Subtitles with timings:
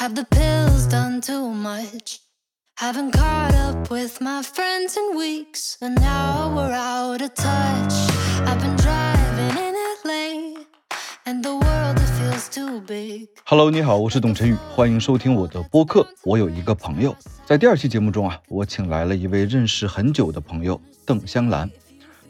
[0.00, 2.20] Have the pills done too much?
[2.76, 7.92] Haven't caught up with my friends in weeks, and now we're out of touch.
[8.46, 9.74] I've been driving in
[10.04, 10.62] LA,
[11.26, 13.26] and the world it feels too big.
[13.44, 16.06] Hello，你好，我是董晨宇，欢迎收听我的播客。
[16.22, 21.68] 我有一个朋友，在第二期节目中啊，我请来了一位认识很久的朋友邓香兰。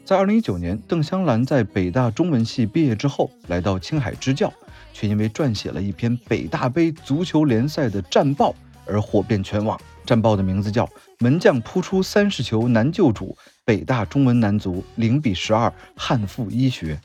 [0.03, 4.51] 在二零一九年，邓香兰在北大中文系毕业之后，来到青海支教，
[4.93, 8.53] 却因为撰写了一篇北大杯足球联赛的战报
[8.85, 9.79] 而火遍全网。
[10.05, 10.85] 战报的名字叫
[11.19, 16.95] 《门将扑出三十球难救主，北大中文男足零比十二汉复医学》。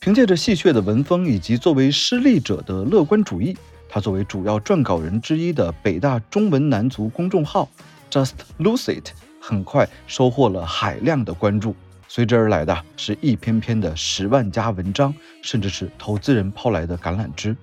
[0.00, 3.56] 凭借着戏谑的文风以及作为失利者的乐观主义，
[3.88, 7.68] 他作为主要撰稿人之一的北大中文男足公众号
[8.10, 11.74] Just Lose It 很快收获了海量的关注。
[12.16, 17.54] 随之而来的是一篇篇的十万加文章，甚至是投资人抛来的橄榄枝。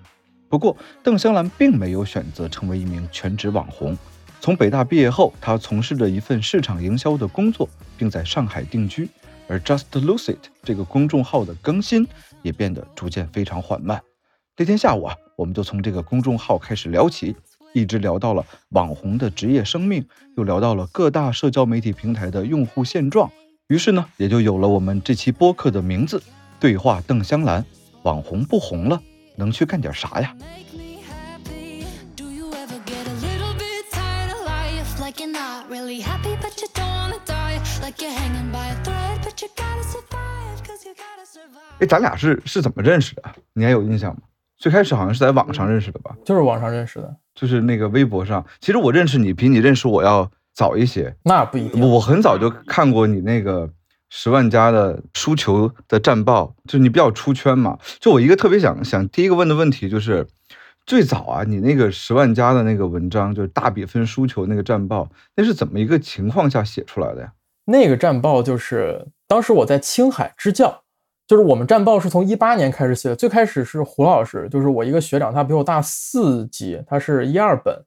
[0.47, 3.97] 不过，邓香兰并没有选择成为一名全职网红。
[4.39, 9.09] 从北大毕业后，她从事着一份市场营销的工作，并在上海定居。
[9.47, 12.07] 而 Just Lose It 这个公众号的更新
[12.43, 14.03] 也变得逐渐非常缓慢。
[14.55, 17.35] 那天下午啊，我们就从这个公众号开始聊起，
[17.73, 20.05] 一直聊到了网红的职业生命，
[20.37, 23.31] 又聊到了各大社交媒体平台的用户现状。
[23.67, 26.21] 于是呢，也就有了我们这期播客的名字——
[26.59, 27.65] 对话邓香兰。
[28.03, 29.01] 网红不红了，
[29.37, 31.85] 能去干点啥呀？Make me happy.
[32.17, 35.01] Do you ever get a little bit tired of life?
[35.01, 37.61] Like you're not really happy, but you don't wanna die.
[37.81, 41.79] Like you're hanging by a thread, but you gotta survive, cause you gotta survive.
[41.79, 43.23] 哎，咱俩是是怎么认识的？
[43.53, 44.23] 你还有印象吗？
[44.57, 46.13] 最开始好像是在网上认识的吧？
[46.25, 48.45] 就是网上认识的，就是那个微博上。
[48.59, 51.15] 其实我认识你比你认识我要早一些。
[51.23, 51.81] 那不一定。
[51.81, 53.69] 我很早就看过你那个
[54.09, 57.77] 十万加的输球的战报，就是你比较出圈嘛。
[57.99, 60.27] 就我一个特别想想第一个问的问题就是，
[60.85, 67.31] 最早啊，你那个十万加的那个文章，就是大比分输球那个战报，那是怎么一个情况下写出来的呀？
[67.65, 70.83] 那个战报就是当时我在青海支教，
[71.25, 77.85] 就是我们战报是从一八年开始写的，最开始是胡老师，就是我一个学长，他比我大四级，他是一二本，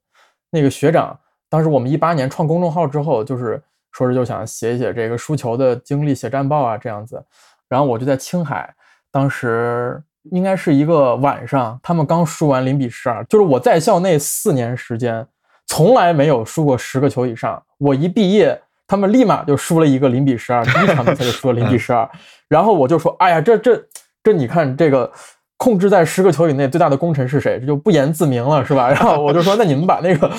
[0.50, 3.62] 那个学长，当时我们一八年创公众号之后，就是
[3.92, 7.22] 说是就想写一写这个输球的经历，写战报啊这样子，
[7.68, 8.74] 然后我就在青海，
[9.10, 15.26] 当时应该是一个晚上，他们刚输完零比十二，就是我在校内四年时间，
[15.66, 18.60] 从来没有输过十个球以上，我一毕业。
[18.88, 22.08] 他们立马就输了一个零比十二，第一场比赛就输了零比十二，
[22.46, 23.84] 然后我就说，哎呀，这这
[24.22, 25.12] 这，你看这个
[25.56, 27.58] 控制在十个球以内最大的功臣是谁？
[27.58, 28.88] 这就不言自明了，是吧？
[28.88, 30.30] 然后我就说，那你们把那个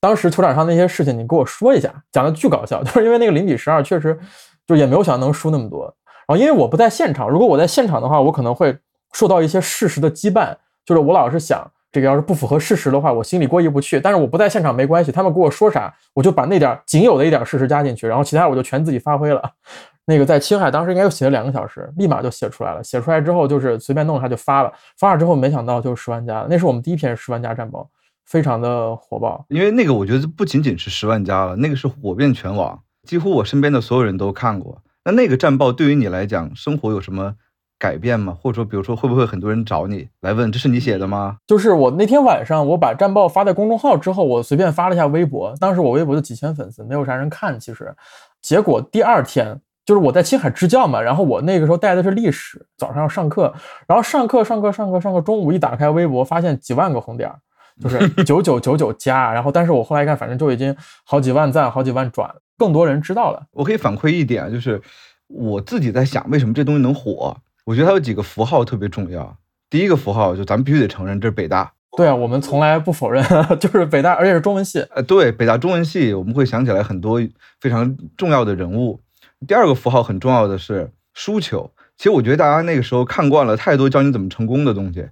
[0.00, 4.18] 当时球场上那些事情你给我说一下，讲的巨搞笑， 就是因为那个零比十二确实
[4.66, 5.84] 就也没有想能输那么多。
[6.26, 8.76] 然后因为我不在现场，如果我在现场的话，我可能会
[9.12, 10.54] 受到一些事实的羁绊，
[10.84, 11.70] 就是我老是想。
[11.90, 13.98] 这个要是不符合事实的话，我心里过意不去。
[13.98, 19.42] 但是我不在现场没关系，他们给我说啥，我就把那点仅有的一点事实加进去，然后其他我就全自己发挥了。
[20.04, 22.84] 那个在青海当时应该又写了两个小时，立马就写出来了。
[22.84, 27.88] 写出来之后就是随便弄一下就发了，发了之后没想到就是十万加，那是我们第一篇十万加战报，
[28.28, 29.44] 非常的火爆。
[29.48, 34.82] 因为那个我觉得不仅仅是十万加了，那个是火遍全网，几乎我身边的所有人都看过。
[35.04, 37.34] 那那个战报对于你来讲，生活有什么？
[37.80, 38.36] 改变吗？
[38.36, 41.36] 或者说，比如说，会不会很多人找你来问，这是你写的吗？
[41.46, 47.56] 就是我那天晚上，我把战报发在公众号之后，我随便发了一下微博，当时我微博就几千粉丝，没有啥人看。
[47.60, 47.94] 其实，
[48.42, 53.54] 结果第二天就是我在青海支教嘛，然后我那个时候带的是历史，早上要上课，
[53.86, 57.32] 然后上课上课上课上课，中午一打开微博，发现几万个红点，
[57.80, 60.74] 就是九九九九加，然后但是我后来一看，反正就已经
[61.04, 63.46] 好几万赞，好几万转，更多人知道了。
[63.52, 64.80] 我可以反馈一点，就是
[65.28, 67.36] 我自己在想，为什么这东西能火？
[67.64, 69.36] 我觉得它有几个符号特别重要。
[69.70, 71.72] 第一个符号就咱们必须得承认，这是北大。
[71.96, 73.24] 对啊，我们从来不否认，
[73.60, 74.80] 就是北大，而且是中文系。
[74.94, 77.20] 呃，对，北大中文系，我们会想起来很多
[77.60, 79.00] 非常重要的人物。
[79.46, 81.70] 第二个符号很重要的是输球。
[81.96, 85.08] 其实我觉得大家那个时候看惯了太多教你怎么成功的东西，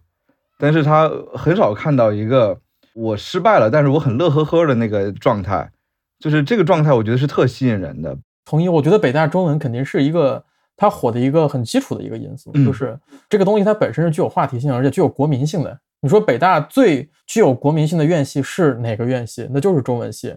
[0.58, 2.58] 但是他很少看到一个
[2.94, 5.70] 我失败了，但是我很乐呵呵的那个状态。
[6.18, 8.16] 就是这个状态，我觉得是特吸引人的。
[8.44, 10.44] 同意，我觉得北大中文肯定是一个。
[10.78, 13.00] 它火的一个很基础的一个因素，嗯就是
[13.30, 15.80] 这个东西它本身是具有话题性，而且具有国民性的。
[16.02, 19.48] 你说北大最具有国民性的院系是哪个院系？
[19.50, 20.36] 那就是中文系。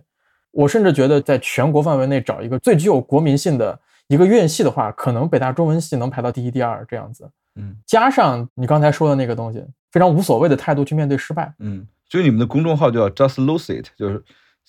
[0.51, 3.77] 我甚至觉得，在全国范围内找一个最具有国民性的
[4.07, 7.29] 一个院系的话，可能北大中文系能排到第一、第二这样子。
[7.55, 11.53] 嗯加上你刚才说的那个东西，非常无所谓的态度去面对失败。
[11.59, 14.23] 嗯，所以你们的公众号就叫 Just Lose It，就是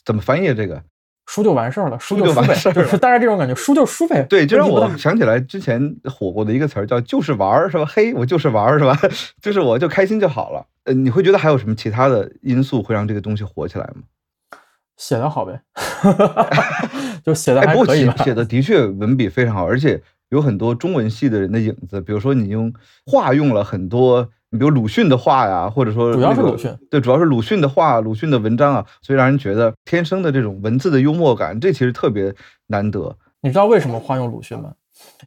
[0.05, 0.83] 怎么翻译这个？
[1.27, 4.23] 输就完事儿了，输输就完事儿，就是大概这种感觉，输就输呗。
[4.25, 7.85] 对，就让我想起来之前火过的一个词儿叫“就是玩儿”，是吧？
[7.87, 8.99] 嘿，我就是玩儿，是吧？
[9.41, 10.67] 就是我就开心就好了。
[10.85, 14.03] 呃，你会觉得还有什么其他的因素会让这个东西火起来吗？
[14.97, 15.61] 写的好呗，
[17.25, 18.15] 就写的还可以吧。
[18.19, 22.01] 写写的的确文笔非常好，而且有很多中文系的人的影子。
[22.01, 22.73] 比如说你用
[23.07, 32.35] 化用了很多，你比如鲁迅的话呀，或者说主要是鲁迅，对，主要是鲁迅的话、鲁迅的文章啊，所以让人觉得天生的这种文字的幽默感，这其实特别
[32.67, 33.17] 难得。
[33.43, 34.73] 你知道为什么化用鲁迅吗？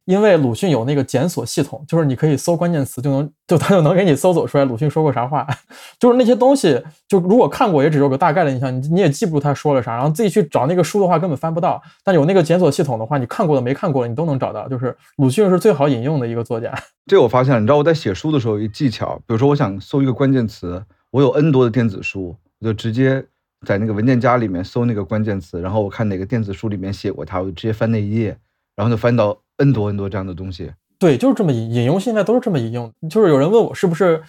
[0.05, 5.47] 因为鲁迅有那个检索系统，就是你可以搜关键词就能就他就能给你搜索出来鲁迅说过啥话，
[5.99, 11.81] 就是那些东西，就如果看过也只有个大概的印象，你你也记不住他说了啥，然后自己去找那个书的话根本翻不到。
[12.03, 14.67] 但有那个检索系统的话，你看过的没看过的你都能找到。
[14.67, 16.73] 就是鲁迅是最好引用的一个作家。
[17.05, 23.23] 这我发现了，你知道我在写书的时候一技巧，比如说我想搜一个关键词，我有 N 多的电子书，我就直接
[23.67, 28.37] 在那个文件夹里面搜那个关键词，然后我看哪个电子书里面写过它，我就直接翻那一页，
[28.75, 30.71] 然后就翻到 N 多 N 多这样的东西。
[30.99, 32.91] 对，就是这么引引用，现在都是这么引用。
[33.09, 34.23] 就是有人问我是不是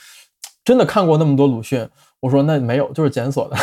[0.65, 1.88] 真的看过那么多鲁迅，
[2.21, 3.56] 我说那没有，就是检索的。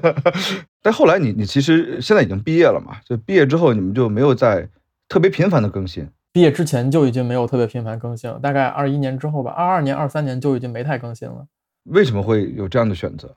[0.82, 4.68] 但后来你你其实现在已经毕业了嘛，就毕业之后你们就没有再
[5.08, 6.08] 特别频繁的更新。
[6.30, 11.46] 毕业之前就已经没有特别频繁更新了，大概二一年之后吧，二二年、二三年就已经没太更新了，
[11.84, 13.34] 为什么会有这样的选择？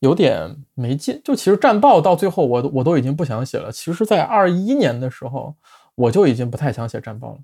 [0.00, 1.20] 有点没劲。
[1.22, 3.70] 就其实战报到最后我都我都已经不想写了。
[3.70, 5.54] 其实，在二一年的时候，
[5.94, 7.38] 我就已经不太想写战报了，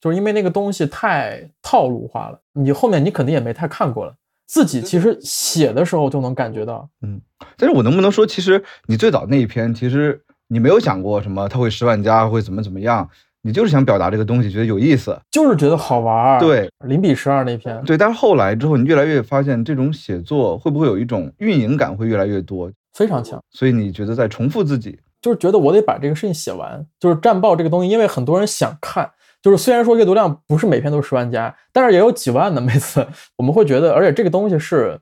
[0.00, 4.14] 就是因为那个东西太套路化了，你后面你肯定也没太看过了。
[4.46, 7.18] 自己其实写的时候就能感觉到，嗯
[7.56, 13.08] 但是我能不能说，其实你最早那一篇，其实你没有想过什么它会十万加，会怎么怎么样，
[13.40, 15.18] 你就是想表达这个东西，觉得有意思。
[15.30, 23.42] 就是觉得好玩儿。，对零比十二那篇，对，但是后来之后，你越来越发现，这种写作会不会有一种运营感会越来越多，非常强。
[23.50, 24.98] 所以你觉得在重复自己。
[25.24, 26.84] 就是觉得我得把这个事情写完。
[27.00, 29.10] 就是战报这个东西，因为很多人想看，
[29.40, 32.60] 就是虽然说阅读量不是每篇都是十万加，但是也有几万的。
[32.60, 33.06] 每次
[33.38, 35.00] 我们会觉得，而且这个东西是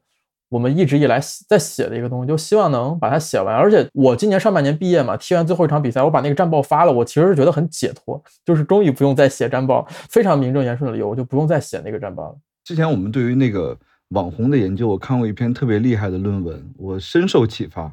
[0.49, 3.57] 我们一直以来在写的一个东西，就希望能把它写完。
[3.57, 12.37] 而且我今年上半年毕业嘛，踢完最后一场比赛，我把那个战报发了，我其实是觉得很解脱，就是终于不用再写战报，非常名正言顺的理由，我就不用再写那个战报了。
[12.65, 13.77] 之前我们对于那个
[14.11, 17.93] 网红的研究，我看过一篇特别厉害的论文，我深受启发。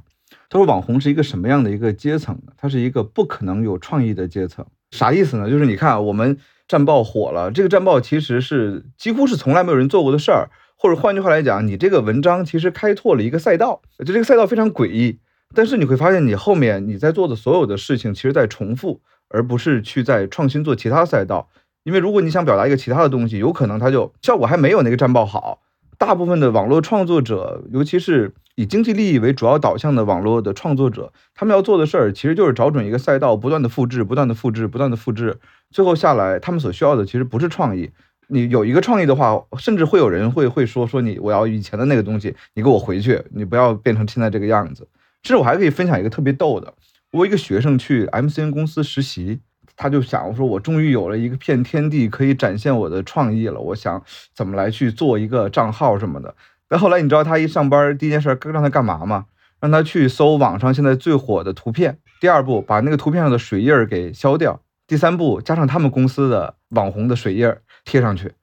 [0.50, 2.54] 他说网红是一个什么样的一个阶层呢？
[2.58, 4.66] 它是一个不可能有创意的阶层。
[4.92, 5.50] 啥意思呢？
[5.50, 6.38] 就是你看啊我们
[6.68, 15.20] 战报火了，这个战报其实是几乎是从来没有人做过的事儿，或者换句话来讲，你这个文章其实开拓了一个赛道，就这个赛道非常诡异。
[15.54, 21.50] 但是你会发现，你后面你在做的所有的事情，其实在重复，而不是去在创新做其他赛道。
[21.84, 25.62] 因为如果你想表达一个其他的东西，有可能它就效果还没有那个战报好。
[26.00, 35.38] 大部分的网络创作者，尤其是以经济利益为主要导向的网络的创作者，他们要做的事儿其实就是找准一个赛道，不断的复制，不断的复制，不断的复制，
[35.72, 37.92] 最后下来，他们所需要的其实不是创意。
[38.30, 44.88] 你有一个创意的话，甚至会有人会会说说你我要以前的那个东西，你给我回去，你不要变成现在这个样子。
[45.22, 46.74] 其实我还可以分享一个特别逗的，
[47.12, 49.42] 我一个学生去 MCN 公司实习，
[49.82, 54.04] 他就想我说，我终于有了一个片天地可以展现我的创意了，我想
[54.36, 56.36] 怎么来去做一个账号什么的。
[56.68, 59.28] 但后来你知道他一上班第一件事让他干嘛吗？
[59.62, 61.98] 让他去搜网上现在最火的图片。
[62.20, 64.60] 第二步，把那个图片上的水印给消掉。
[64.86, 67.50] 第三步，加上他们公司的网红的水印
[67.86, 68.34] 贴上去。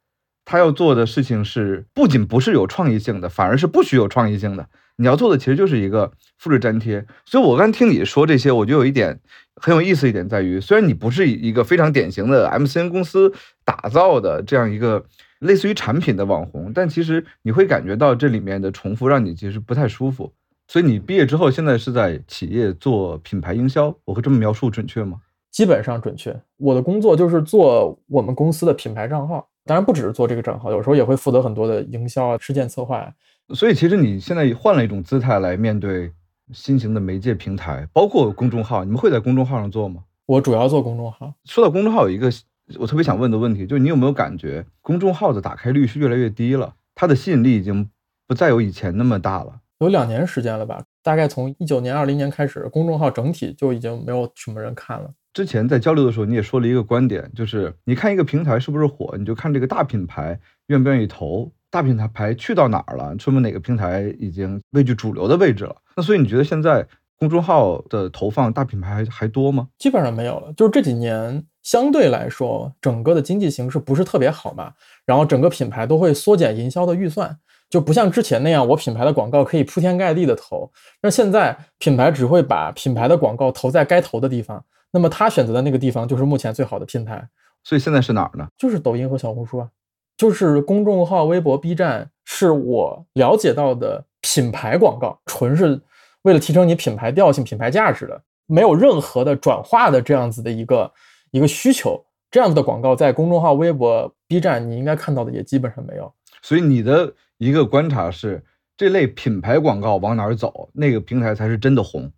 [0.46, 4.66] 他要做的事情是，不仅不是有创意性的，反而是不许有创意性的。
[4.96, 7.06] 你要做的其实就是一个复制粘贴。
[7.24, 9.20] 所以我刚听你说这些，我就有一点
[9.56, 13.32] 很有意思一点在于，虽然你不是一个非常典型的 MCN 公司
[13.64, 15.04] 打造的这样一个
[15.40, 20.32] 类似于产品的网红，但其实你会感觉到这里面的重复让你其实不太舒服。
[20.68, 25.18] 所以你毕业之后，现在是在企业做品牌营销，我会这么描述准确吗？
[25.52, 26.38] 基本上准确。
[26.56, 33.10] 我的工作就是做我们公司的品牌账号，当然不只是做这个账号，有时候也会负责很多的营销啊、事件策划。
[33.54, 36.12] 所以其实你现在换了一种姿态来面对
[36.52, 40.02] 新型的媒介平台，包括公众号，你们会在公众号上做吗？
[40.26, 42.30] 我主要做公众号，说到公众号，有一个
[42.78, 46.74] 我特别想问的问题，就是你有没有感觉公众号的打开率是越来越低了？
[46.94, 47.88] 它的吸引力已经
[48.26, 49.60] 不再有以前那么大了。
[49.78, 50.82] 有两年时间了吧？
[51.02, 55.10] 大概从一九年、二零年开始，公众号整体就已经没有什么人看了。
[55.32, 61.52] 之前在交流的时候，你也说了一个观点，就是你看一个平台是不是火，你就看这个大品牌愿不愿意投。
[61.76, 65.76] 大品牌去到哪儿了，说明哪个平台已经位居主流的位置了。
[65.94, 66.86] 那所以你觉得现在
[67.18, 69.68] 公众号的投放大品牌还还多吗？
[69.78, 70.50] 基本上没有了。
[70.54, 74.72] 就是这几年相对来说，整个的经济形势不是特别好嘛，
[75.04, 77.36] 然后整个品牌都会缩减营销的预算，
[77.68, 80.72] 就不像之前那样，我品牌的广告可以铺天盖地的投。
[81.02, 87.28] 那现在品牌只会把品牌的广告投在该投的地方，那么他选择的那个地方就是目前最好的平台。
[87.64, 88.46] 所以现在是哪儿呢？
[88.56, 89.68] 就是抖音和小红书啊，
[90.16, 95.80] 就是公众号、微博、B 站，是我了解到的品牌广告，纯是
[96.22, 100.92] 为了提升你品牌调性、品牌价值的，没有任何的转化的这样子的一个
[101.30, 102.02] 一个需求。
[102.28, 106.12] 这样子的广告在公众号、微博、B 站，你应该看到的也基本上没有。
[106.42, 108.44] 所以你的一个观察是，
[108.76, 112.10] 这类品牌广告往哪儿走，那个平台才是真的红。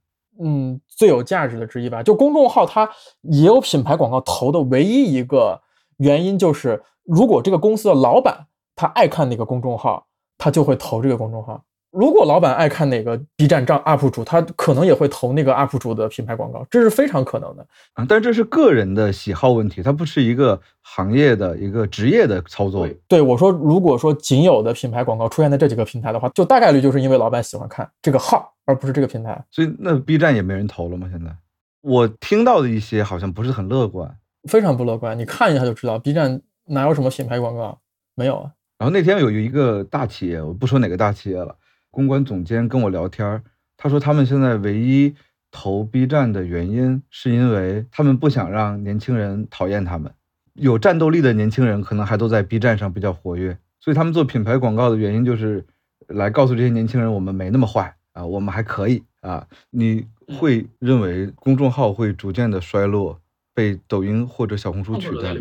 [0.43, 2.02] 嗯，最有价值的之一吧。
[2.02, 2.88] 就公众号，它
[3.23, 5.61] 也有品牌广告投的唯一一个
[5.99, 11.62] 原因就是，如果这个公司的老板他爱看哪个公众号，他就会投这个公众号。
[11.90, 18.05] 如果老板爱看哪个 B 站账 UP 主，他可能也会投那个 UP 主的品牌广告，这是非常可能的啊。
[18.07, 22.87] 但这是个人的喜好问题，它不是一个行业的一个职业的操作。
[23.09, 29.43] 对我说，如果说仅有的品牌广告出现在这几个平台的话，就大概率就是因为老板喜欢看这个号，而不是这个平台。
[29.50, 31.09] 所以那 B 站也没人投了吗？
[31.11, 31.35] 现在
[31.81, 34.14] 我听到的一些好像不是很乐观，
[34.49, 35.17] 非常不乐观。
[35.17, 37.78] 你看一下就知道，B 站哪有什么品牌广告？
[38.17, 38.52] 没有啊。
[38.78, 41.55] 然后那天有一个大企业，我不说哪个大企业了。
[41.90, 43.43] 公关总监跟我聊天，
[43.76, 45.14] 他说他们现在唯一
[45.50, 50.12] 投 B 站的原因，是因为他们不想让年轻人讨厌他们。
[50.55, 55.64] 有战斗力的年轻人可能还都在 B 站上比较活跃，所以他们做品牌广告的原因就是
[56.09, 59.47] 来告诉这些年轻人，我们没那么坏啊，我们还可以啊。
[59.71, 60.07] 你
[60.38, 63.21] 会认为公众号会逐渐的衰落，
[63.59, 65.37] 被抖音或者小红书取代？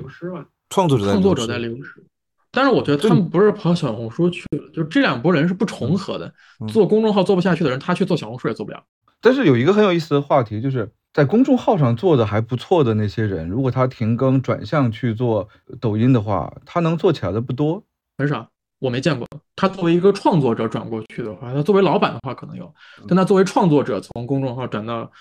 [0.72, 2.04] 创作者创作者在流失。
[2.50, 6.34] 但是我觉得他们不是跑小红书去了，就这两拨人是不重合的。
[6.68, 8.84] 做公众号做不下去的人，他去做小红书也做不了。
[9.22, 15.48] 但是有一个很有意思的话题，就是在公众号上做的还不错的那些人，如果他停更转向去做
[15.80, 17.84] 抖音的话，他能做起来的不多，
[18.18, 19.28] 很少，我没见过。
[19.56, 22.74] 他作为一个创作者转过去的话，他作为老板的话可能有，
[23.08, 25.12] 但他作为创作者从公众号转到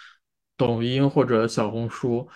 [0.57, 2.26] 抖音或者小红书，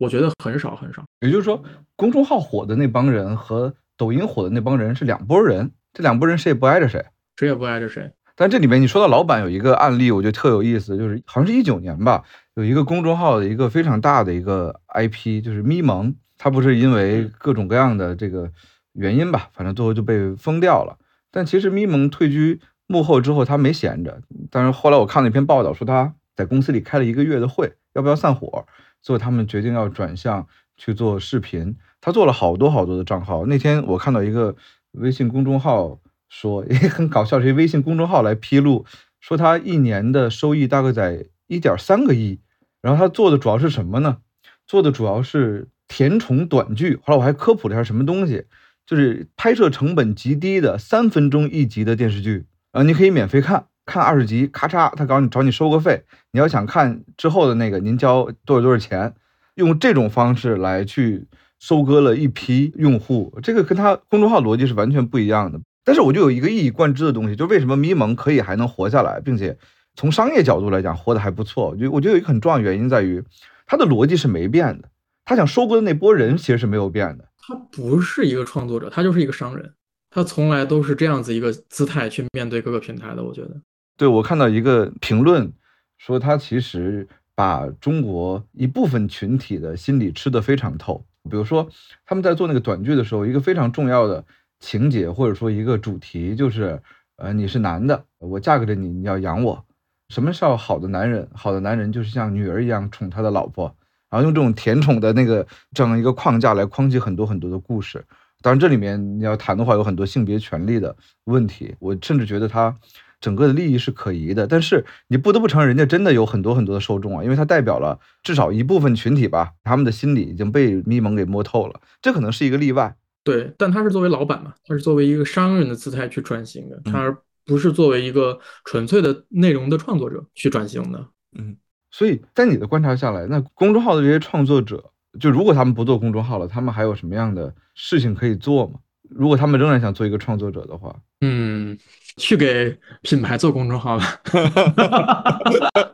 [0.00, 1.04] 我觉得很少很少。
[1.20, 1.62] 也就是说，
[1.94, 7.04] 公众号火的那帮人和抖音火的那帮人是两拨人，这两拨人谁也不挨着谁，
[7.36, 8.10] 谁也不挨着谁。
[8.34, 18.50] 但这里面你说到老板有一个案例，我觉得特有意思，就是好像是一九年吧，有一个公众号的一个非常大的一个 IP，就是咪蒙，他不是因为各种各样的这个
[18.94, 20.96] 原因吧，反正最后就被封掉了。
[21.30, 24.22] 但其实咪蒙退居幕后之后，他没闲着。
[24.50, 28.66] 但是后来我看了一篇报道，说他在公司里开了一个月的会，要不要散伙？
[29.02, 31.76] 所以他们决定要转向去做视频。
[32.00, 33.44] 他做了好多好多的账号。
[33.46, 34.56] 那天我看到一个
[34.92, 38.84] 微信公众号说， 也很搞笑，是一微信公众号来披露，
[39.20, 42.40] 说他一年的收益大概在一点三个亿。
[42.80, 44.18] 然后他做的主要是什么呢？
[44.66, 46.98] 做的主要是甜宠短剧。
[47.02, 48.46] 后来我还科普了一下什么东西，
[48.86, 52.46] 就是拍摄成本极低的三分钟一集的电视剧。
[52.72, 56.04] 啊，你可以免费看，看二十集，咔嚓，他找你找你收个费。
[56.32, 59.12] 你要想看之后的那个，您交多少多少钱？
[59.56, 61.26] 用这种方式来去。
[61.60, 65.60] 收割了一批用户，这个跟他公众号逻辑是完全不一样的。
[65.84, 69.54] 但是我就有一个一以贯之的东西，就为什么咪蒙可以还能活下来，并且
[69.94, 71.76] 从商业角度来讲活得还不错。
[71.76, 73.22] 就我觉得有一个很重要原因在于，
[73.66, 74.88] 他的逻辑是没变的。
[75.26, 77.28] 他想收割的那波人其实是没有变的。
[77.46, 79.74] 他不是一个创作者，他就是一个商人。
[80.08, 83.22] 他从来都是这样子一个姿态去面对各个平台的。
[83.22, 83.60] 我觉得，
[84.00, 85.52] 对我看到一个评论
[85.98, 91.04] 说，他其实把中国一部分群体的心理吃得非常透。
[91.28, 91.68] 比如说，
[92.06, 94.24] 他们在做那个短剧的时候，一个非常重要的
[94.58, 96.80] 情节或者说一个主题就是，
[97.16, 99.62] 呃，你是男的，我嫁给了你，你要养我。
[100.08, 101.28] 什么叫好的男人？
[101.34, 103.76] 好的男人就是像女儿一样宠他的老婆，
[104.08, 108.02] 然后用这种甜宠的那个这样一个框架来框起很多很多的故事。
[108.40, 111.74] 当然，这里面你要谈的话，有很多性别权利的问题。
[111.80, 112.74] 我甚至觉得他。
[113.20, 122.96] 整个的利益是可疑的，但是你不得不承认，人家真的有很多很多的受众啊，因为它代表了至少一部分群体吧，他们的心理已经被咪蒙给摸透了，这可能是一个例外。
[123.22, 131.06] 对，但他是作为老板嘛，他是作为一个商人的姿态去转型的，他而不是作为一个纯粹的内容的创作者去转型的。
[131.38, 131.54] 嗯，
[131.90, 134.82] 所以在你的观察下来，那公众号的这些创作者，
[135.20, 138.78] 就如果他们不做公众号了，他们还有什么样的事情可以做吗？
[139.10, 141.78] 如果他们仍然想做一个创作者的话，嗯。
[142.16, 144.20] 去给品牌做公众号吧，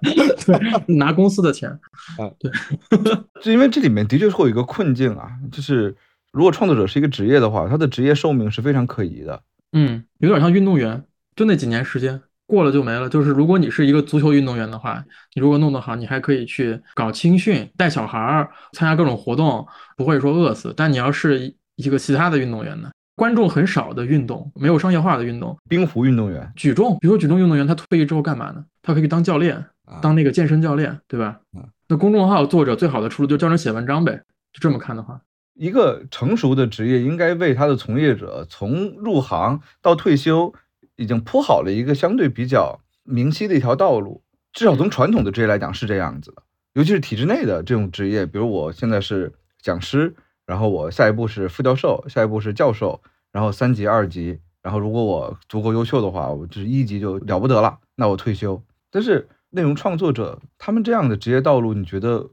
[0.00, 0.58] 对，
[0.96, 1.70] 拿公司的钱
[2.18, 2.50] 啊，对，
[3.42, 5.94] 就因为这里面的确会有一个困境啊，就是
[6.32, 9.40] 如果创作者是一个职业的话，他的职业寿命是非常可疑的。
[9.73, 11.04] 嗯，有点像运动员，
[11.37, 13.08] 就那几年时间过了就没了。
[13.08, 15.04] 就是如果你是一个足球运动员的话，
[15.35, 19.64] 你如果弄得好，你还可以去搞青训，带小孩儿，参加各种活动，
[19.96, 20.73] 不会说饿死。
[20.76, 22.90] 但你要是一个其他的运动员呢？
[23.16, 25.56] 观众很少的运动，没有商业化的运动。
[25.68, 28.64] 冰壶运动员，举重，比如说举重运动员，他退役之后干嘛呢？
[28.82, 29.64] 他可以当教练，
[30.02, 31.40] 当那个健身教练，对吧？
[31.88, 34.23] 那公众号作者最好的出路就教人写文章呗。
[34.52, 35.20] 就这么看的话，
[35.54, 40.52] 一个成熟的职业应该为他的从业者从入行到退休，
[40.96, 44.23] 已经铺好了一个相对比较明晰的一条道路。
[44.52, 46.42] 至少从传统的职业来讲是这样子的，
[46.75, 50.14] 尤其是体制内的这种职业，比如我现在是讲师，
[50.46, 53.00] 然后我下一步是副教授，下一步是教授，
[53.32, 58.62] 然后三级、二级，然后如果我足够优秀的话，我就是一级就了不得了，那我退休。
[58.90, 62.26] 但是内容创作者他们这样的职业道路，你觉得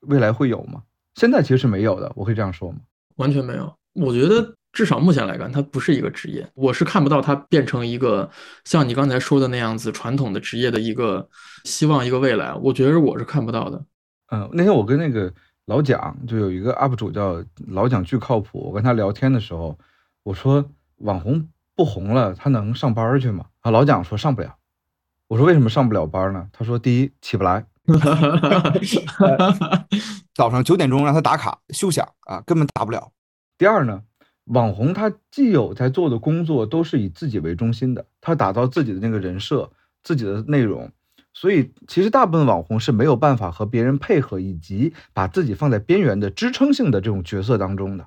[0.00, 0.82] 未来会有吗？
[1.16, 2.78] 现在其实是没有的，我可以这样说吗？
[3.16, 8.30] 完全没有，我觉得至少目前来看，它不是一个职业，我是看不到它变成一个
[8.64, 11.26] 像你刚才说的那样子传统的职业的一个
[11.64, 13.82] 希望，一个未来，我觉得我是看不到的。
[14.32, 15.32] 嗯，那天我跟那个
[15.66, 19.76] 老蒋就有一个 UP 主叫老蒋巨靠谱，我跟他聊天的时候，
[20.22, 20.64] 我说
[20.98, 23.46] 网红不红了，他能上班去吗？
[23.60, 24.56] 啊，老蒋说上不了。
[25.26, 26.48] 我说为什么上不了班呢？
[26.52, 27.66] 他说第一起不来。
[30.34, 33.10] 早上九点钟让他打卡休想啊，根本打不了。
[33.58, 34.02] 第二呢，
[34.44, 39.68] 网红他既有在做的工作都是以自己为中心的，他打造自己的那个人设、
[40.04, 40.90] 自己的内容，
[41.38, 48.06] 所以其实大部分网红是没有办法和别人配合，以及把自己放在边缘的支撑性的这种角色当中的，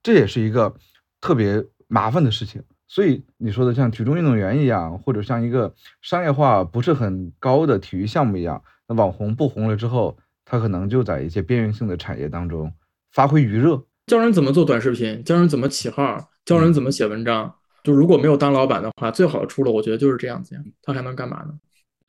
[0.00, 0.72] 这也是一个
[1.20, 2.62] 特别麻烦的事情。
[2.86, 8.62] 所以你说的像举重运动员一样，或者像一个商业化不是很高的体育项目一样。
[8.86, 12.72] 那网红不红了之后，他可能就在一些边缘性的产业当中
[13.10, 17.52] 发挥余热，教人怎么做短视频，教人怎么起号，教人怎么写文章。
[17.82, 20.60] 就如果没有当老板的话，最好的出路我觉得就是这样子呀。
[20.80, 21.58] 他还能干嘛呢？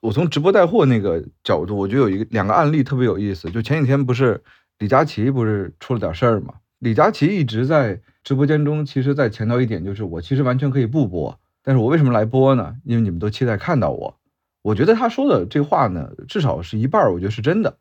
[0.02, 3.50] 我从直播带货那个角度，我觉得有一个两个案例特别有意思。
[3.52, 4.42] 就前几天不是
[4.78, 6.54] 李佳琦不是出了点事儿吗？
[6.80, 12.76] 李佳琦一直在直播间中，其实在强调一点，就是我其实完全可以不播，但是我为什么来播呢？
[12.86, 14.16] 因为你们都期待看到我。
[14.62, 17.78] 我觉得他说的这话呢，至少是一半，我觉得是真的。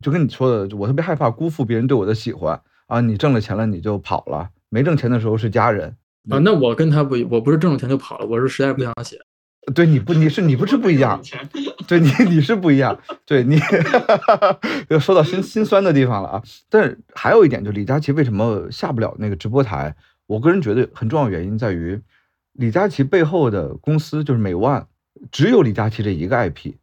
[0.00, 3.00] 就跟你说的，我特别害怕辜负别人对我的喜欢啊！
[3.00, 5.96] 你挣了钱了你就跑了，没挣钱的时候是家人
[6.28, 6.38] 啊。
[6.38, 9.18] 那我跟他不，我不是挣了钱就跑了，我是实在不想写。
[9.74, 11.20] 对，你不，你是你不是不一样？
[11.88, 12.98] 对你你是不一样。
[13.24, 13.58] 对你
[14.88, 16.42] 又说到心心酸的地方了啊！
[16.70, 19.94] 但是还有一点，就李佳琦为什么下不了那个直播台？
[20.26, 22.00] 我个人觉得很重要原因在于，
[22.52, 24.86] 李佳琦背后的公司就是美万。
[25.32, 26.74] 只有李佳琦这一个 IP，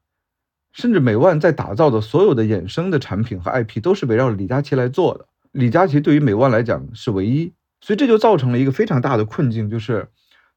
[0.71, 5.27] 甚至美万在打造的所有的衍生的产品和 IP 都是围绕着李佳琦来做的。
[5.51, 10.07] 李佳琦对于美万来讲是唯一，所以这就造成了一个非常大的困境，就是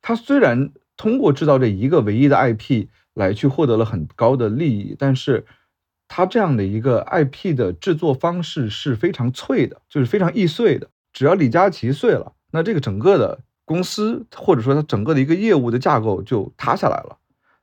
[0.01, 5.45] 他虽然通过制造这一个唯一的 IP 来去获得了很高的利益，但是
[6.09, 10.89] 他这样的一个 IP 的制作方式是非常脆的，就是非常易碎的。
[11.13, 17.17] 只要李佳琦碎了，那这个整个的公司或者说他整个的一个业务的架构就塌下来了。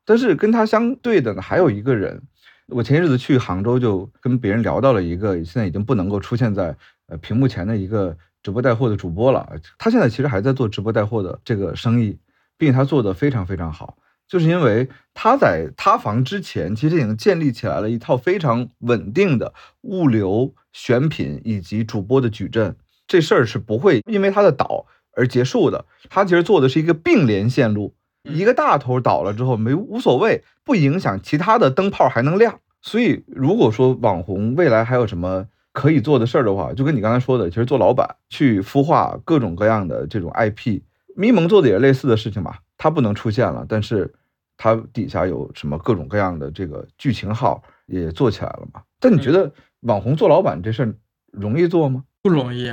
[0.05, 2.21] 但是跟他相对的呢，还有一个人，
[2.67, 6.75] 我前些日子去杭州，就跟别人聊到了一个现在已经不能够出现在
[7.07, 9.47] 呃屏幕前的一个直播带货的主播了。
[9.77, 12.17] 他现在其实还在做直播带货的这个生意，
[12.63, 22.73] 并且他做的非常非常好，就是因为他在塌房之前，其实已经建立起来了一套非常稳定的物流、选品以及主播的矩阵。
[23.05, 25.83] 这事儿是不会因为他的倒而结束的。
[26.09, 27.93] 他其实做的是一个并联线路。
[28.23, 32.61] 一个大头倒了之后没无所谓，不影响其他的灯泡还能亮。
[32.81, 40.79] 所以如果说网红未来还有什么可以做的事儿的话，就跟你刚才说的，其实做老板去孵化各种各样的这种 IP，
[41.15, 42.59] 咪蒙做的也类似的事情吧。
[42.77, 44.13] 它不能出现了，但是
[44.57, 48.81] 它底下有什么各种各样的这个剧情号也做起来了嘛。
[48.99, 50.95] 但你觉得网红做老板这事儿
[51.31, 52.03] 容易做吗？
[52.21, 52.71] 不容易，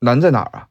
[0.00, 0.68] 难在哪儿啊？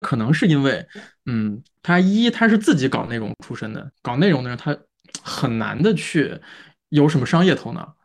[0.00, 0.86] 可能是因为，
[1.26, 4.76] 嗯，他一他是自己搞内容出身的，搞内容的人他
[5.22, 6.40] 很难的去
[6.88, 7.96] 有什么商业头脑。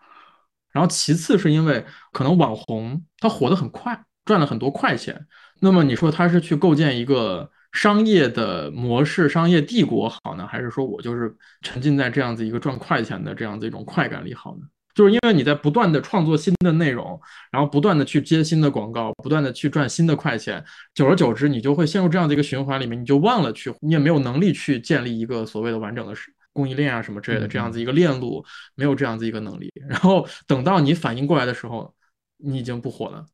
[0.71, 5.27] 然后其次是因为可能网红他火得很快，赚了很多快钱。
[5.59, 14.61] 那么你说他是去构建一个商业的模式、商业帝国好呢，还是说我就是沉浸在这样子一个赚快钱的这样子一种快感里好呢？
[14.93, 17.19] 就是因为你在不断的创作新的内容，
[17.51, 26.13] 然后不断的去接新的广告，不断的去赚新的快钱，久而久之，你就会陷入这样的一个循环里面，你就忘了去，你也没有能力去建立一个所谓的完整的
[26.51, 29.73] 供应链啊什么之类的这样子一个链路，没有这样子一个能力。
[29.89, 31.91] 然后等到你反应过来的时候，
[32.37, 33.25] 你已经不火了。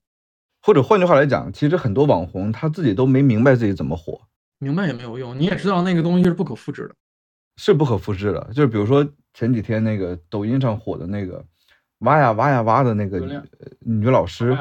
[0.62, 4.22] 或者换句话来讲，其实很多网红他自己都没明白自己怎么火，
[4.60, 5.40] 明白也没有用。
[5.40, 6.96] 你也知道那个东西是不可复制的。
[7.58, 11.44] 是不可复制的，就是比如说前几天那个抖音上火的那个
[12.00, 13.20] 挖呀挖呀挖的那个
[13.80, 14.58] 女老师，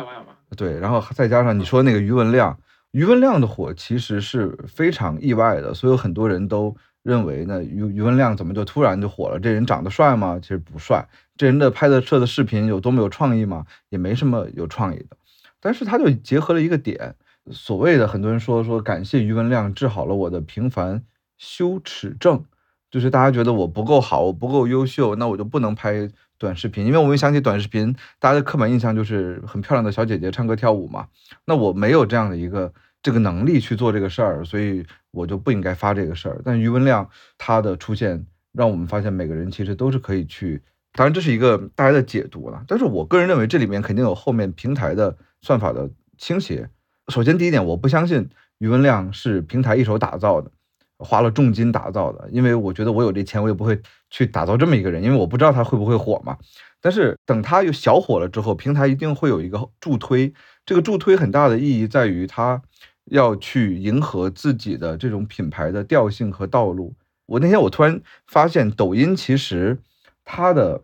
[0.56, 2.58] 对，然后再加上你说那个余文亮，
[2.90, 9.38] 余文亮的火其实是非常意外的，所以很多人都认为呢，余余文亮怎么就突然就火了？
[9.38, 10.40] 这人长得帅吗？
[10.42, 11.08] 其实不帅。
[11.36, 13.64] 这人的拍的摄的视频有多么有创意吗？
[13.90, 15.16] 也没什么有创意的。
[15.60, 17.14] 但是他就结合了一个点，
[17.50, 21.04] 所谓的很多人说说感谢余文亮治好了我的平凡
[21.36, 22.44] 羞耻症，
[22.90, 31.08] 就是大家觉得我不够好，我不够优秀，那我就不能拍短视频，因为我们想起短视频，大家的刻板印象就是很漂亮的小姐姐唱歌跳舞嘛。
[31.44, 36.40] 那我没有这样的一个这个能力去做这个事儿，所以我就不应该发这个事儿。
[36.44, 42.64] 但余文亮他的出现，让我们发现每个人其实都是可以去，当然这是一个大家的解读了。
[42.66, 45.16] 但是我个人认为这里面肯定有后面平台的。
[45.40, 46.68] 算法的倾斜，
[47.08, 50.50] 首先第一点，我不相信余文亮是平台一手打造的，
[50.98, 56.36] 花了重金打造的，因为我觉得我有这钱，我也不会去打造这么一个人，因为我不知道他会不会火嘛。
[56.80, 60.32] 但是等他又小火了之后，平台一定会有一个助推，
[60.64, 62.62] 这个助推很大的意义在于他
[63.06, 66.94] 要去迎合自己的这种品牌的调性和道路。
[67.26, 69.78] 我那天我突然发现，抖音其实
[70.24, 70.82] 它的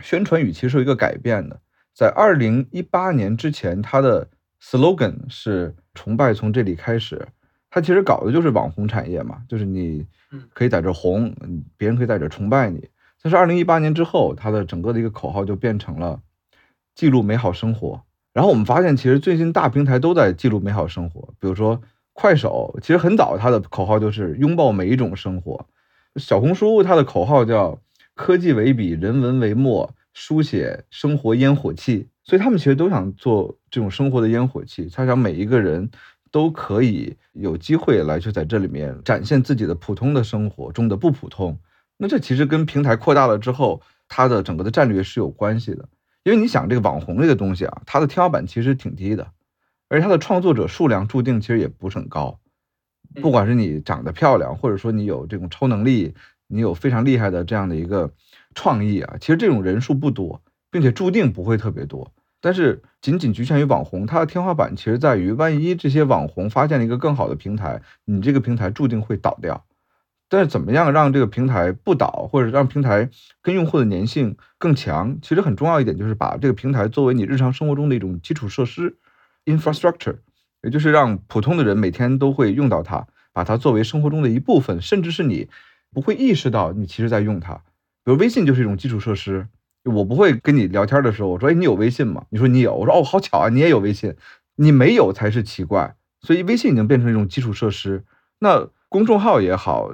[0.00, 1.60] 宣传语其实有一个改变的。
[1.94, 4.28] 在二零一八年之前，它的
[4.62, 7.26] slogan 是“崇拜从这里开始”。
[7.70, 10.06] 他其实搞的就是网红产业嘛，就是你
[10.54, 11.34] 可以在这红，
[11.76, 12.88] 别人可以在这崇拜你。
[13.22, 16.20] 但是二零一八年之后，他的整个的一个口号就变成了
[16.94, 18.00] “记录美好生活”。
[18.32, 21.80] 然后我们发现，其实最近大平台都在记录美好生活，比如说
[22.12, 25.66] 快手，其实很早它的口号就是“拥抱每一种生活”。
[26.16, 27.78] 小红书它的口号叫
[28.14, 29.94] “科技为笔，人文为墨”。
[30.18, 34.88] 书写生活烟火气，所以他们其实都想做这种生活的烟火气。
[34.90, 35.90] 他想每一个人
[36.30, 41.58] 都可以有机会来去在这里面展现自己的普通的生活中的不普通。
[41.98, 45.86] 那这其实跟平台扩大了之后，它的整个的战略是有关系的。
[46.24, 49.30] 因为你想这个网红这个东西啊，它的天花板其实挺低的，
[49.90, 52.40] 而且它的创作者数量注定其实也不是很高。
[53.20, 56.14] 不管是你长得漂亮，或者说你有这种超能力，
[56.46, 58.10] 你有非常厉害的这样的一个。
[58.58, 62.10] 创意啊，其实这种人数不多，并且注定不会特别多。
[62.46, 69.64] 但是仅仅局限于网红，它的天花板其实在于，万一这些网红发现了一个更好的平台，你这个平台注定会倒掉。
[70.28, 73.10] 但是怎么样让这个平台不倒，或者让平台
[73.42, 75.18] 跟用户的粘性更强？
[75.20, 78.96] 其实很重要一点就是把这个平台作为你日常生活中的一种基础设施
[79.46, 80.18] （infrastructure），
[80.62, 85.48] 也就是让普通的人每天都会用到它，把它作为生活中的一部分，甚至是你
[85.92, 87.54] 不会意识到你其实在用它。
[88.04, 89.48] 比如微信就是一种基础设施，
[89.86, 92.24] 我不会跟你聊天的时候，我说，哎，你有微信吗？
[92.30, 94.14] 你说你有，我说，哦，好巧啊，你也有微信，
[94.56, 95.94] 你没有才是奇怪。
[96.20, 98.04] 所以微信已经变成一种基础设施。
[98.40, 99.90] 那公众号也好，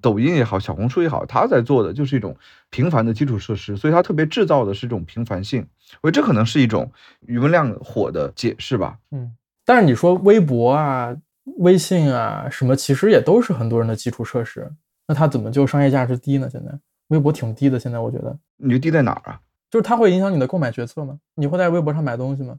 [0.00, 2.36] 抖音也好，小红书也好，它在做的就是一种
[2.70, 5.66] 平凡的基础设施，所以它特别制造的是一种平凡性。
[6.02, 6.90] 我觉得这可能是一种
[7.26, 8.98] 余文亮火的解释吧。
[9.10, 11.14] 嗯，但是你说微博啊、
[11.58, 14.72] 微信啊什么，其实也都是很多人的基础设施，
[15.06, 16.48] 那它怎么就商业价值低呢？
[16.50, 16.78] 现在？
[17.08, 19.40] 微博挺低的，现在我觉得，你觉得低在哪儿啊？
[19.70, 21.18] 就是它会影响你的购买决策吗？
[21.34, 22.56] 你会在微博上买东西吗？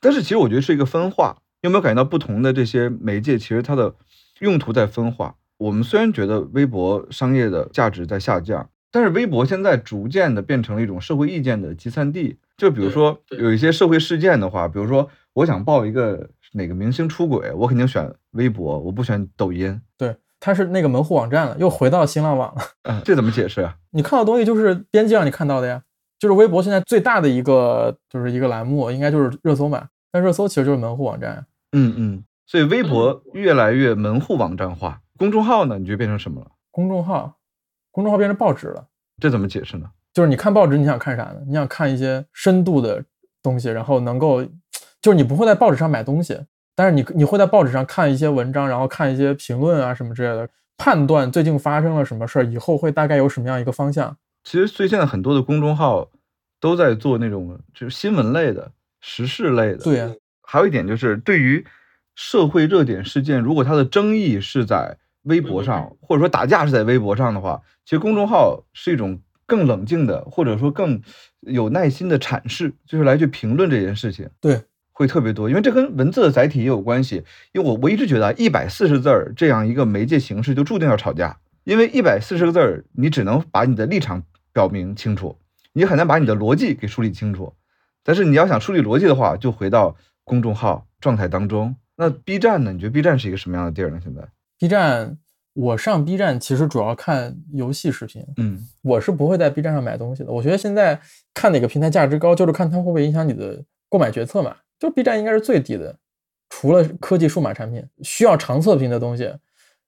[0.00, 3.94] 但是其实我觉得是一个分化，有没有感觉到不同的这些媒介，其实它的
[4.40, 5.34] 用途在分化。
[5.56, 12.38] 我们虽然觉得微博商业的价值在下降，但是微博现在逐渐的变成了一种社会意见的集散地。
[12.56, 19.80] 就比如说有一些社会事件的话，比如说我想报一个哪个明星出轨，我肯定选微博，我不选抖音。
[19.96, 20.14] 对。
[20.40, 22.62] 它是那个门户网站了，又回到新浪网了。
[22.84, 23.74] 嗯，这怎么解释啊？
[23.90, 25.82] 你看到东西就是编辑让你看到的呀。
[26.18, 29.88] 就是微博现在最大的一个就是一个栏目，应该就是热搜嘛。
[30.10, 31.46] 但热搜其实就是门户网站。
[31.72, 32.24] 嗯嗯。
[32.46, 36.46] 所以微博越来越门户网站化，公众号呢，你觉得变成什么了？
[36.70, 37.36] 公众号，
[37.92, 38.86] 公众号变成报纸了。
[39.20, 39.86] 这怎么解释呢？
[40.14, 41.40] 就是你看报纸，你想看啥呢？
[41.46, 43.04] 你想看一些深度的
[43.42, 44.42] 东西，然后能够，
[45.00, 46.40] 就是你不会在报纸上买东西。
[46.78, 54.16] 但是你你会在报纸上看一些文章，然后看一些评论啊什么之类的，判断最近发生了什么事儿，以后会大概有什么样一个方向。
[54.44, 56.08] 其实最近的很多的公众号
[56.60, 59.78] 都在做那种就是新闻类的、时事类的。
[59.78, 60.08] 对呀。
[60.40, 61.66] 还有一点就是，对于
[62.14, 71.02] 社会热点事件，如果它的争议是在微博上，或者说打架是在微博上的话，其实公众号是一种更冷静的，或者说更
[71.40, 74.30] 有耐心的阐释，就是来去评论这件事情。
[74.40, 74.62] 对。
[74.98, 77.22] 会特别多，因为这跟文字的载体也有关系。
[77.52, 84.20] 因为我我一直觉得一百四十字儿这样一个媒介形式就注定要吵架，因为一百四十个字儿你只能把你的立场
[84.52, 85.36] 表明清楚，
[85.72, 87.54] 你很难把你的逻辑给梳理清楚。
[88.02, 91.76] 但是你要想梳理逻辑的话，就回到公众号状态当中。
[91.96, 92.72] 那 B 站呢？
[92.72, 94.00] 你觉得 B 站是一个什么样的地儿呢？
[94.02, 94.22] 现在
[94.58, 95.16] B 站，
[95.54, 98.24] 我上 B 站其实主要看游戏视频。
[98.36, 100.32] 嗯，我是不会在 B 站上买东西的。
[100.32, 101.00] 我觉得现在
[101.34, 104.56] 看哪个平台价值高，就是看它会不会影响你的购买决策嘛。
[104.78, 105.98] 就 B 站应该是最低的，
[106.48, 109.34] 除了科技数码产品需要长测评的东西，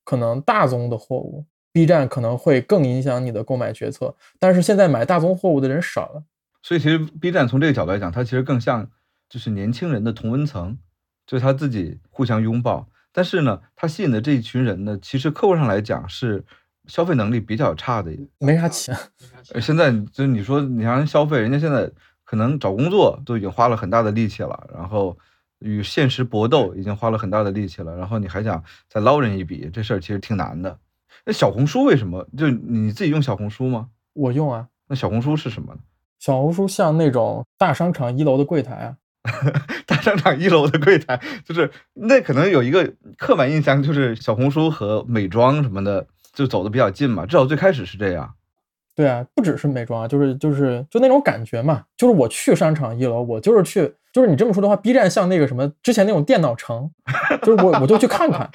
[0.04, 4.14] 可能大宗的货物，B 站可能会更影响你的购买决策。
[4.38, 6.24] 但是现在买大宗货物的人少了，
[6.62, 8.90] 所以其实 B 站从这个角度来讲，它其实更像
[9.28, 10.76] 就是年轻人的同温层，
[11.26, 12.88] 就是他自己互相拥抱。
[13.12, 16.44] 但是呢，他吸引的这一群人呢，其实客观上来讲是
[16.86, 18.96] 消费能力比较差的，没啥钱。
[19.52, 21.90] 呃现在就是你说你让人消费，人家现在
[22.30, 25.18] 可能找工作都已经花了很大的力气了，然后
[25.58, 30.78] 与现实搏斗已经花了很大的力气了，然后你还想再捞人一笔，这事儿其实挺难的。
[31.24, 32.24] 那小红书为什么？
[32.38, 33.88] 就你自己用小红书吗？
[34.12, 35.80] 我用啊，那小红书是什么呢？
[36.20, 38.96] 小红书像那种大商场一楼的柜台啊，
[39.84, 48.34] 大商场一楼的柜台，就是那可能有一个刻板印象，就是小红书和美妆什么的就走的比较近嘛，至少最开始是这样。
[49.00, 56.90] 对啊，不只是美妆啊，就是就是就那种感觉嘛，就是我去商场一楼，我就是去，就是你这么说的话，B 站像那个什么之前那种电脑城，
[57.40, 58.46] 就是我我就去看看，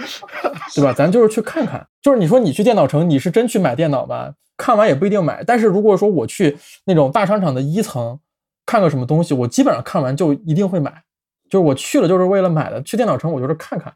[0.75, 0.93] 对吧？
[0.93, 4.35] 咱就是去看看，就是你说你去电脑城，你是真去买电脑吧？
[4.55, 6.55] 看完也不一定买，但是如果说我去
[6.85, 8.19] 那种大商场的一层
[8.67, 10.93] 看个什么东西，我基本上看完就一定会买，
[11.49, 13.91] 就是我去了就是为了买的，去电脑城我就是看看，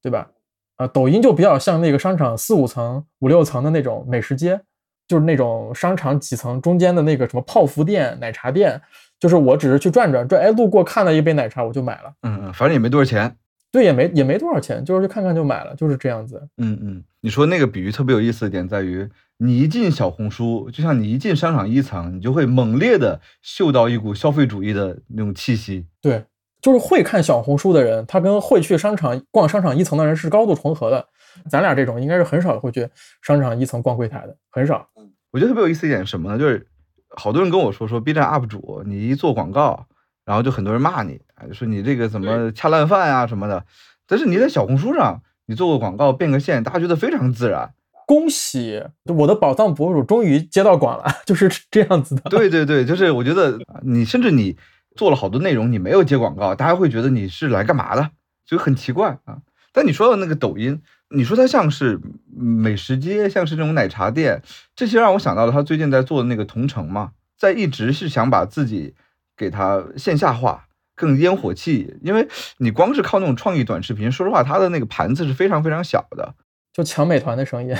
[0.00, 0.28] 对吧？
[0.76, 4.60] 啊，抖音就比较像那个商场四五层、五六层的那种美食街。
[5.08, 8.80] 就是那种商场几层中间的那个什么泡芙店、奶茶店，
[9.18, 12.12] 就是我只是去转转转，哎，路过看到一杯奶茶，我就买了。
[12.22, 13.34] 嗯嗯，反正也没多少钱。
[13.70, 16.46] 对，也没也没多少钱，就是去看看就买了，就是这样子。
[16.56, 25.86] 嗯嗯，你说那个比喻特别有意思的点在于，你一进小红书，就像你一进商场一层，你就会猛烈的嗅到一股消费主义的那种气息。
[26.00, 26.24] 对，
[26.62, 31.06] 就是会看小红书的人，他跟会去商场逛商场一层的人是高度重合的。
[31.48, 32.88] 咱俩这种应该是很少会去
[33.20, 34.88] 商场一层逛柜台的，很少。
[35.30, 36.38] 我觉得特别有意思一点是什么呢？
[36.38, 36.66] 就是
[37.10, 39.86] 好多人跟我说说 B 站 UP 主，你一做广告，
[40.24, 41.20] 然后就很多人骂你，
[41.52, 43.64] 说你这个怎么恰烂饭啊、什么的。
[44.06, 47.74] 但是你在小红书上，你做个广告变个现，大家觉得非常自然。
[48.06, 52.22] 恭喜我的宝藏博主终于接到广了， 就是这样子的。
[52.30, 54.56] 对对对，就是我觉得你甚至你
[54.96, 58.10] 做了好多内容，你没有接广告，大家会觉得你是来干嘛的，
[58.46, 59.38] 就很奇怪啊。
[59.72, 60.80] 但你说的那个抖音，
[61.10, 62.00] 你说它像是
[62.36, 64.42] 美食街，像是这种奶茶店，
[64.76, 68.94] 这些让我想到了他最近在做的那个同城嘛，在一直是想把自己
[69.36, 71.96] 给它线下化，更烟火气。
[72.02, 76.34] 因为你光是靠那种创意短视频，说实话，它的那个盘子是非常非常小的。
[76.72, 77.72] 就抢美团的生意，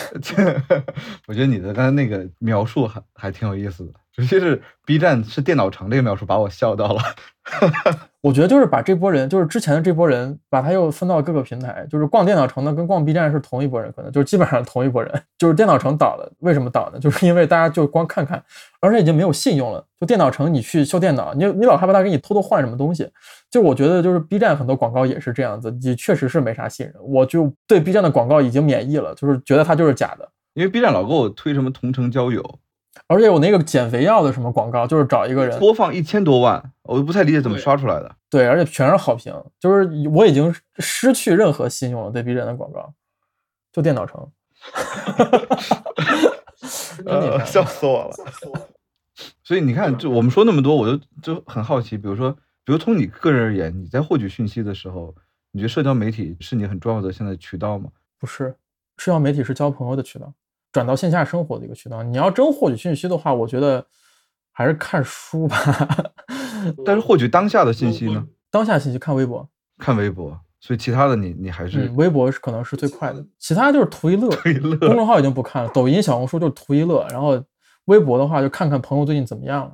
[1.28, 7.02] 我觉得你的刚才那个描述还还挺有意思的，尤其是 B 站是电脑城这个描述，把我笑到了。
[8.20, 15.22] 我觉得就是把这波人，就是之前的这波人，把他又分到各个平台，就是逛电脑城的跟逛 B 站是同一波人，可能就是基本上同一波人。
[15.38, 16.98] 就是电脑城倒了，为什么倒呢？
[16.98, 18.42] 就是因为大家就光看看，
[18.80, 19.84] 而且已经没有信用了。
[20.00, 23.08] 就电脑城你去修电脑，你你老害怕他给你偷偷换什么东西。
[23.50, 26.96] 就我觉得就是 B 站很多广告也是这样子，你确实是没啥信任。
[27.00, 30.28] 我就对 B 站的广告已经免疫了，就是觉得它就是假的。
[30.54, 32.42] 因为 B 站老给我推什么同城交友，
[33.08, 38.14] 而且我那个减肥药的什么广告，就是找一个人播放一千多万，我都不太理解怎么刷出来的。
[38.30, 42.10] 对，而且全是好评，就是我已经失去任何信用了。
[42.10, 42.92] 对 B 站的广告，
[43.72, 44.30] 就电脑城，
[47.06, 48.14] 呃，笑死我了。
[49.42, 52.30] 所以你看，就我们说那么多，我就就很好奇，比如说，
[52.62, 55.14] 比如从你个人而言，你在获取讯息的时候，
[55.50, 57.90] 你觉得社交媒体是你很重要的现在渠道吗？
[58.18, 58.54] 不是，
[58.98, 60.30] 社交媒体是交朋友的渠道，
[60.78, 62.04] 转到线下生活的一个渠道。
[62.04, 63.84] 你要真获取信息的话，我觉得
[64.52, 65.58] 还是看书吧。
[66.86, 68.24] 但是获取当下的信息呢？
[68.48, 70.38] 当下信息看微博，看微博。
[70.60, 74.28] 所以其他的你你还是、嗯，微博是可能是最快的， 其他就是图一乐。
[74.28, 77.42] 图一乐公众号已经不看了，抖音、小红书就是图一乐，然后
[77.86, 79.72] 微博的话就看看朋友最近怎么样了，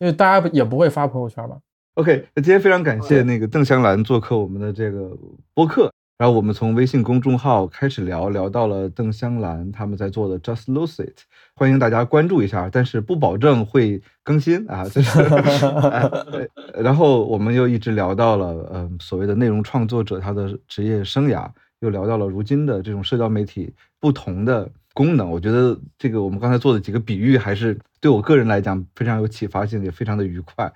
[0.00, 1.56] 因为大家也不会发朋友圈吧。
[1.94, 5.16] OK，那今天非常感谢那个邓香兰做客我们的这个
[5.54, 11.16] 播客，然后我们从微信公众号开始聊，聊到了邓香兰他们在做的 Just Lose It，
[11.54, 15.18] 欢迎大家关注一下，但是不保证会更新啊，这是。
[15.24, 16.50] 哎对
[16.82, 25.30] 然后我们又一直聊到了，嗯、所谓的内容创作者他的职业生涯，又聊到了如今的这种社交媒体不同的功能。
[25.30, 30.70] 我觉得这个我们刚才做的几个比喻，还是对我个人来讲非常有启发性，也非常的愉快。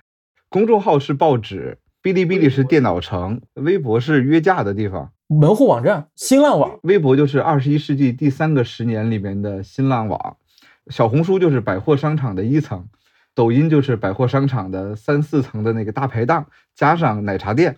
[0.49, 10.37] 公众号是报纸，哔哩哔哩是电脑城，微博是约架的地方，门户网站新浪网，微博就是二十一世纪第三个十年里面的新浪网，
[10.89, 12.87] 小红书就是百货商场的一层，
[13.33, 17.75] 抖音就是百货商场的三四层的那个大排档，加上奶茶店，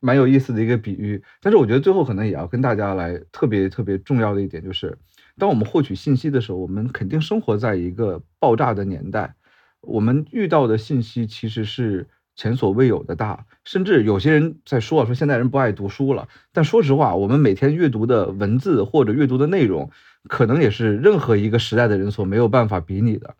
[0.00, 1.22] 蛮有意思的一个比喻。
[1.40, 4.98] 但是我觉得最后可能也要跟大家来特别特别重要的一点就是，
[5.38, 9.34] 当我们获取信息的时候，我们肯定生活在一个爆炸的年代，
[9.80, 13.46] 我们遇到的信息其实是前所未有的大。
[13.64, 19.90] 甚至有些人在说说现代人不爱读书了，但说实话，我们每天阅读的文字或者阅读的内容，
[20.28, 23.34] 可能也是任何一个时代的人所没有办法比拟的。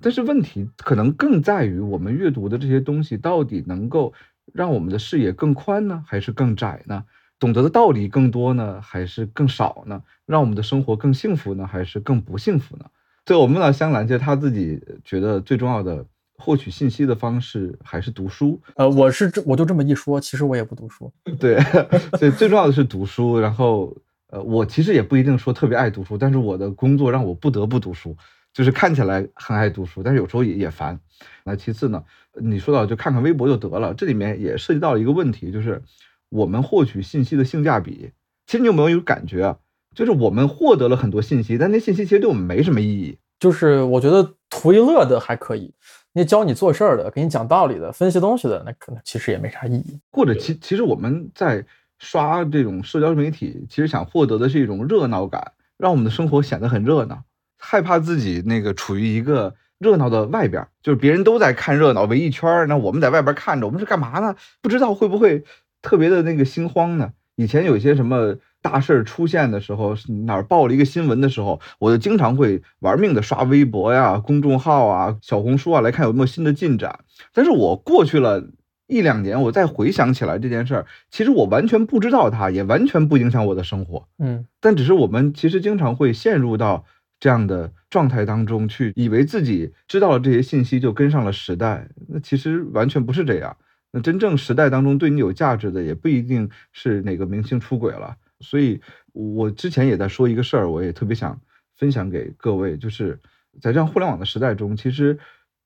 [0.00, 4.12] 但是问题可能更在于，我们阅读的这些东西到底能够
[4.52, 7.04] 让我们的视野更宽呢，还是更窄呢？
[7.40, 10.02] 懂得的道理更多呢，还是更少呢？
[10.26, 12.86] 让我们的生活更幸福呢，还是更不幸福呢？
[13.24, 16.04] 对我们问到香兰，就他自己觉得最重要的
[16.38, 18.60] 获取信息的方式还是读书。
[18.76, 21.12] 呃，我是这我就这么一说，其实我也不读书。
[21.38, 21.60] 对，
[22.18, 23.38] 所以最重要的是读书。
[23.38, 23.94] 然后，
[24.28, 28.16] 呃，我其实也不一定说特别爱读书，但是我的工作让我不得不读书，
[28.54, 30.98] 就是看起来很爱读书，但是有时候也也烦。
[31.44, 32.02] 那其次呢，
[32.40, 35.82] 你说到就看看微博就得了，这里面也涉及到了一个问题，就是。
[36.30, 38.10] 我们获取信息的性价比，
[38.46, 39.56] 其实你有没有一个感觉啊？
[39.94, 43.16] 就是我们获得了很多信息，但那信息其实对我们没什么意义。
[43.40, 45.72] 就是我觉得图一乐的还可以，
[46.18, 49.98] 那教你做事儿的、给你讲道理的、分析东西的，那可能其实也没啥意义。
[50.10, 51.64] 或者其其实我们在
[51.98, 57.22] 刷这种社交媒体，其实想获得的是一种热闹感，让我们的生活显得很热闹，
[57.58, 64.34] 害怕自己那个处于一个热闹的外边，就是别人都在看热闹围一圈儿，那我们在外边看着，我们是干嘛呢？
[64.60, 65.44] 不知道会不会。
[65.80, 67.12] 特别的那个心慌呢。
[67.36, 69.94] 以前有些什么大事儿出现的时候，
[70.24, 77.00] 哪儿报了一个新闻的时候，我就经常会玩命的刷微博呀、公众号啊、小红书啊，来看有没有新的进展。
[77.32, 78.44] 但是我过去了
[78.86, 84.08] 一两年，我再回想起来这件事儿，其实我完全不知道它，也完全不影响我的生活。
[84.18, 86.84] 嗯，但只是我们其实经常会陷入到
[87.20, 93.56] 这样的状态当中去，以为自己知道了这些信息就跟上了时代，那其实完全不是这样。
[93.92, 98.16] 那真正时代当中对你有价值的，也不一定是哪个明星出轨了。
[98.40, 98.80] 所以，
[99.12, 101.40] 我之前也在说一个事儿，我也特别想
[101.76, 103.18] 分享给各位，就是
[103.60, 105.18] 在这样互联网的时代中，其实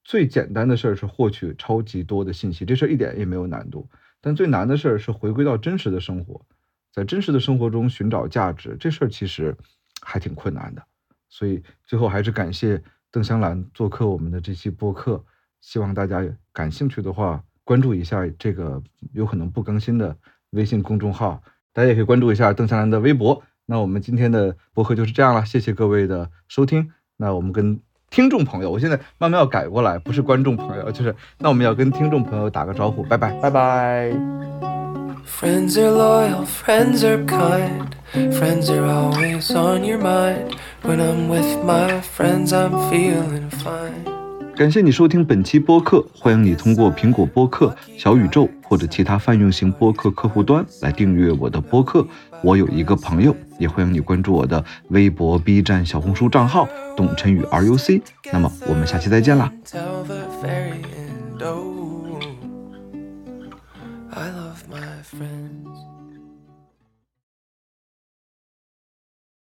[0.04, 3.88] 最简单的事儿是获取超级多的信息，这事儿一点也没有难度。
[4.20, 6.44] 但最难的事儿是回归到真实的生活，
[6.92, 9.56] 在真实的生活中寻找价值，这事儿其实
[10.00, 10.82] 还挺困难的。
[11.28, 15.24] 所以最后还是感谢邓香兰做客我们的这期播客，
[15.60, 17.42] 希望大家感兴趣的话。
[17.64, 18.82] 关注一下这个
[19.12, 20.18] 有可能不更新的
[20.50, 21.40] 微信公众号，
[21.72, 23.42] 大家也可以关注一下邓香兰的微博。
[23.66, 26.90] 那我们今天的播客就是这样了，谢谢各位的收听。
[27.16, 27.80] 那我们跟
[28.10, 34.12] 听众朋友，我现在慢慢要改过来，不是观众朋友，就是那我们要跟听众朋友打个招呼，拜拜，拜拜。
[35.24, 37.92] Friends are loyal, friends are kind,
[38.32, 40.54] friends are always on your mind.
[40.82, 44.11] When I'm with my friends, I'm feeling fine.
[44.54, 52.06] 感谢你收听本期播客，欢迎你通过苹果播客、小宇宙或者其他泛用型播客客户端来订阅我的播客。
[52.42, 58.02] 我有一个朋友，也欢迎你关注我的微博、B 站、小红书账号“董晨宇 RUC”。
[58.32, 59.50] 那么我们下期再见啦
[64.14, 65.41] ！I love my friend.